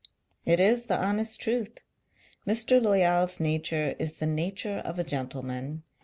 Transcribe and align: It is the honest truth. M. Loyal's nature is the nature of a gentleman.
It 0.45 0.59
is 0.59 0.87
the 0.87 0.99
honest 0.99 1.39
truth. 1.39 1.77
M. 2.47 2.55
Loyal's 2.81 3.39
nature 3.39 3.93
is 3.99 4.13
the 4.13 4.25
nature 4.25 4.79
of 4.83 4.97
a 4.97 5.03
gentleman. 5.03 5.83